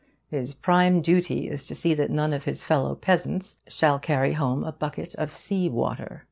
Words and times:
His 0.25 0.55
prime 0.55 1.01
duty 1.03 1.47
is 1.47 1.63
to 1.67 1.75
see 1.75 1.93
that 1.93 2.09
none 2.09 2.33
of 2.33 2.45
his 2.45 2.63
fellow 2.63 2.95
peasants 2.95 3.57
shall 3.67 3.99
carry 3.99 4.33
home 4.33 4.63
a 4.63 4.71
bucket 4.71 5.13
of 5.13 5.31
sea 5.31 5.69
water. 5.69 6.19